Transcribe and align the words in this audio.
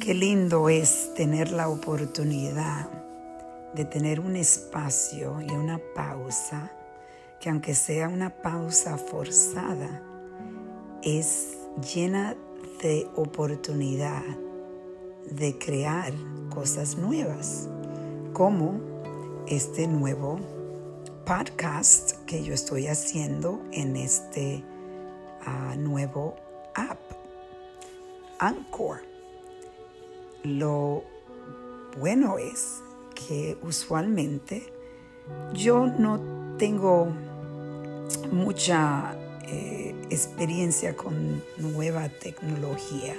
Qué 0.00 0.14
lindo 0.14 0.68
es 0.68 1.12
tener 1.14 1.50
la 1.50 1.68
oportunidad 1.68 2.88
de 3.74 3.84
tener 3.84 4.20
un 4.20 4.36
espacio 4.36 5.40
y 5.42 5.50
una 5.50 5.78
pausa, 5.94 6.72
que 7.38 7.50
aunque 7.50 7.74
sea 7.74 8.08
una 8.08 8.30
pausa 8.30 8.96
forzada, 8.96 10.02
es 11.02 11.58
llena 11.94 12.34
de 12.82 13.06
oportunidad 13.14 14.22
de 15.30 15.58
crear 15.58 16.14
cosas 16.48 16.96
nuevas, 16.96 17.68
como 18.32 18.80
este 19.46 19.86
nuevo 19.86 20.38
podcast 21.26 22.12
que 22.24 22.42
yo 22.42 22.54
estoy 22.54 22.86
haciendo 22.86 23.62
en 23.72 23.96
este 23.96 24.64
uh, 25.46 25.78
nuevo 25.78 26.36
app, 26.74 27.00
Anchor. 28.38 29.13
Lo 30.44 31.02
bueno 31.98 32.36
es 32.36 32.82
que 33.14 33.56
usualmente 33.62 34.70
yo 35.54 35.86
no 35.86 36.56
tengo 36.58 37.08
mucha 38.30 39.16
eh, 39.48 39.94
experiencia 40.10 40.96
con 40.96 41.42
nueva 41.56 42.10
tecnología. 42.10 43.14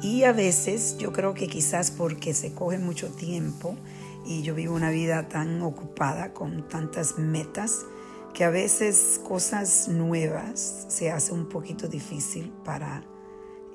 Y 0.00 0.24
a 0.24 0.32
veces 0.32 0.96
yo 0.96 1.12
creo 1.12 1.34
que 1.34 1.46
quizás 1.46 1.90
porque 1.90 2.32
se 2.32 2.54
coge 2.54 2.78
mucho 2.78 3.08
tiempo 3.08 3.76
y 4.24 4.40
yo 4.40 4.54
vivo 4.54 4.74
una 4.74 4.90
vida 4.90 5.28
tan 5.28 5.60
ocupada 5.60 6.32
con 6.32 6.66
tantas 6.68 7.18
metas 7.18 7.84
que 8.32 8.44
a 8.44 8.50
veces 8.50 9.20
cosas 9.28 9.88
nuevas 9.88 10.86
se 10.88 11.10
hace 11.10 11.34
un 11.34 11.50
poquito 11.50 11.86
difícil 11.86 12.50
para 12.64 13.04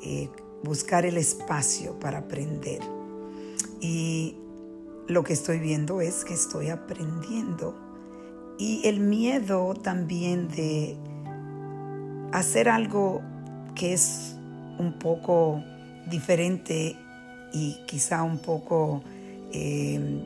eh, 0.01 0.29
buscar 0.63 1.05
el 1.05 1.17
espacio 1.17 1.99
para 1.99 2.19
aprender. 2.19 2.79
Y 3.79 4.35
lo 5.07 5.23
que 5.23 5.33
estoy 5.33 5.59
viendo 5.59 6.01
es 6.01 6.25
que 6.25 6.33
estoy 6.33 6.69
aprendiendo. 6.69 7.75
Y 8.57 8.87
el 8.87 8.99
miedo 8.99 9.73
también 9.73 10.47
de 10.49 10.97
hacer 12.31 12.69
algo 12.69 13.21
que 13.75 13.93
es 13.93 14.35
un 14.79 14.97
poco 14.99 15.63
diferente 16.09 16.95
y 17.53 17.77
quizá 17.85 18.23
un 18.23 18.39
poco 18.39 19.03
eh, 19.51 20.23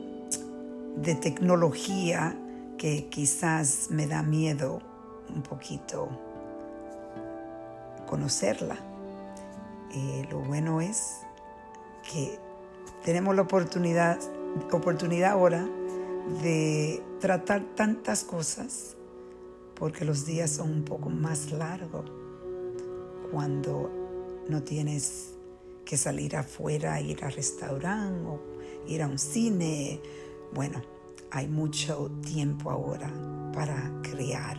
de 0.96 1.14
tecnología 1.14 2.36
que 2.78 3.06
quizás 3.08 3.88
me 3.90 4.06
da 4.06 4.22
miedo 4.22 4.80
un 5.34 5.42
poquito 5.42 6.08
conocerla. 8.06 8.89
Eh, 9.92 10.26
lo 10.30 10.40
bueno 10.40 10.80
es 10.80 11.20
que 12.10 12.38
tenemos 13.04 13.34
la 13.34 13.42
oportunidad, 13.42 14.18
oportunidad 14.72 15.32
ahora 15.32 15.68
de 16.42 17.02
tratar 17.18 17.62
tantas 17.74 18.24
cosas 18.24 18.96
porque 19.74 20.04
los 20.04 20.26
días 20.26 20.50
son 20.50 20.70
un 20.70 20.84
poco 20.84 21.08
más 21.10 21.50
largos 21.50 22.04
cuando 23.30 23.90
no 24.48 24.62
tienes 24.62 25.34
que 25.84 25.96
salir 25.96 26.36
afuera, 26.36 27.00
ir 27.00 27.24
al 27.24 27.32
restaurante 27.32 28.28
o 28.28 28.40
ir 28.86 29.02
a 29.02 29.08
un 29.08 29.18
cine. 29.18 30.00
Bueno, 30.52 30.82
hay 31.30 31.48
mucho 31.48 32.10
tiempo 32.24 32.70
ahora 32.70 33.10
para 33.52 33.90
crear. 34.02 34.58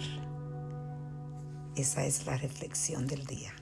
Esa 1.75 2.05
es 2.05 2.25
la 2.25 2.35
reflexión 2.37 3.07
del 3.07 3.25
día. 3.25 3.60